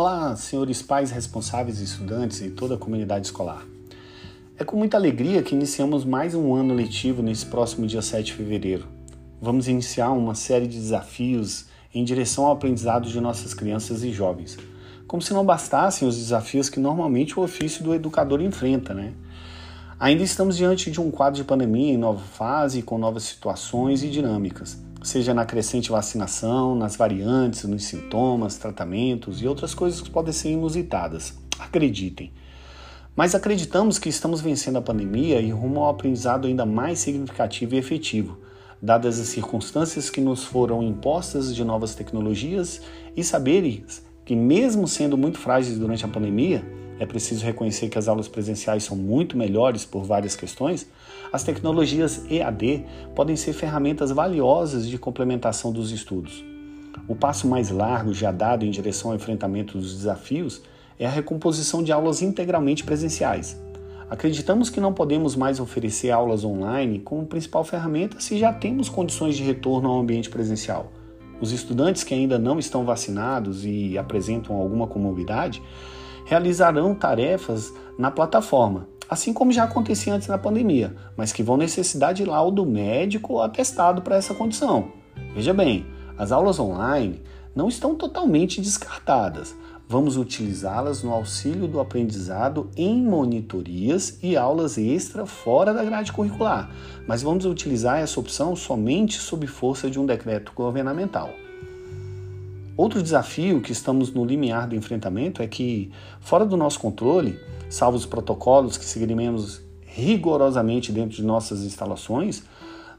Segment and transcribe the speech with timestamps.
[0.00, 3.66] Olá, senhores pais responsáveis, estudantes e toda a comunidade escolar.
[4.56, 8.34] É com muita alegria que iniciamos mais um ano letivo nesse próximo dia 7 de
[8.34, 8.86] fevereiro.
[9.42, 14.56] Vamos iniciar uma série de desafios em direção ao aprendizado de nossas crianças e jovens.
[15.08, 19.14] Como se não bastassem os desafios que normalmente o ofício do educador enfrenta, né?
[20.00, 24.10] Ainda estamos diante de um quadro de pandemia em nova fase, com novas situações e
[24.10, 30.32] dinâmicas seja na crescente vacinação, nas variantes, nos sintomas, tratamentos e outras coisas que podem
[30.32, 31.34] ser inusitadas.
[31.58, 32.32] Acreditem.
[33.14, 37.78] Mas acreditamos que estamos vencendo a pandemia e rumo ao aprendizado ainda mais significativo e
[37.78, 38.38] efetivo,
[38.80, 42.80] dadas as circunstâncias que nos foram impostas de novas tecnologias
[43.16, 46.62] e saberes que, mesmo sendo muito frágeis durante a pandemia,
[46.98, 50.88] é preciso reconhecer que as aulas presenciais são muito melhores por várias questões,
[51.32, 52.84] as tecnologias EAD
[53.14, 56.44] podem ser ferramentas valiosas de complementação dos estudos.
[57.06, 60.62] O passo mais largo já dado em direção ao enfrentamento dos desafios
[60.98, 63.60] é a recomposição de aulas integralmente presenciais.
[64.10, 69.36] Acreditamos que não podemos mais oferecer aulas online como principal ferramenta se já temos condições
[69.36, 70.90] de retorno ao ambiente presencial.
[71.40, 75.62] Os estudantes que ainda não estão vacinados e apresentam alguma comorbidade
[76.28, 82.12] realizarão tarefas na plataforma, assim como já acontecia antes da pandemia, mas que vão necessitar
[82.12, 84.92] de laudo médico atestado para essa condição.
[85.34, 85.86] Veja bem,
[86.18, 87.22] as aulas online
[87.56, 89.56] não estão totalmente descartadas.
[89.88, 96.70] Vamos utilizá-las no auxílio do aprendizado em monitorias e aulas extra fora da grade curricular,
[97.06, 101.30] mas vamos utilizar essa opção somente sob força de um decreto governamental.
[102.78, 105.90] Outro desafio que estamos no limiar do enfrentamento é que,
[106.20, 107.36] fora do nosso controle,
[107.68, 112.44] salvo os protocolos que seguiremos rigorosamente dentro de nossas instalações,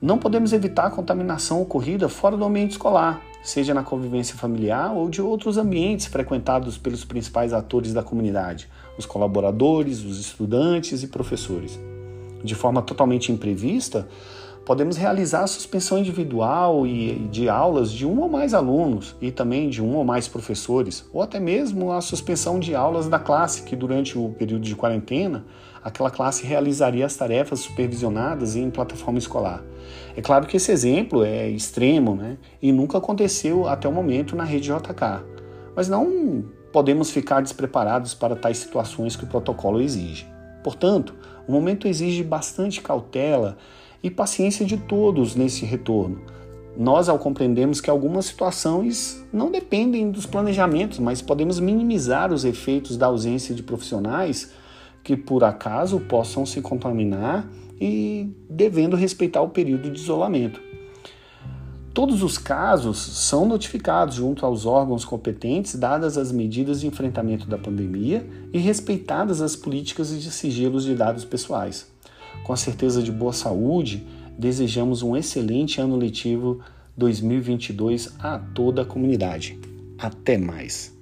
[0.00, 5.10] não podemos evitar a contaminação ocorrida fora do ambiente escolar, seja na convivência familiar ou
[5.10, 11.78] de outros ambientes frequentados pelos principais atores da comunidade, os colaboradores, os estudantes e professores.
[12.42, 14.08] De forma totalmente imprevista,
[14.66, 19.70] podemos realizar a suspensão individual e de aulas de um ou mais alunos e também
[19.70, 23.76] de um ou mais professores, ou até mesmo a suspensão de aulas da classe, que
[23.76, 25.46] durante o período de quarentena
[25.84, 29.62] aquela classe realizaria as tarefas supervisionadas em plataforma escolar.
[30.16, 34.42] É claro que esse exemplo é extremo né, e nunca aconteceu até o momento na
[34.42, 35.24] rede JK,
[35.76, 40.26] mas não podemos ficar despreparados para tais situações que o protocolo exige.
[40.64, 41.14] Portanto,
[41.46, 43.56] o momento exige bastante cautela
[44.06, 46.20] e paciência de todos nesse retorno.
[46.78, 52.96] Nós, ao compreendermos que algumas situações não dependem dos planejamentos, mas podemos minimizar os efeitos
[52.96, 54.52] da ausência de profissionais
[55.02, 57.50] que, por acaso, possam se contaminar
[57.80, 60.60] e devendo respeitar o período de isolamento.
[61.92, 67.58] Todos os casos são notificados junto aos órgãos competentes, dadas as medidas de enfrentamento da
[67.58, 71.95] pandemia e respeitadas as políticas de sigilos de dados pessoais.
[72.46, 74.06] Com a certeza de boa saúde,
[74.38, 76.60] desejamos um excelente ano letivo
[76.96, 79.58] 2022 a toda a comunidade.
[79.98, 80.95] Até mais!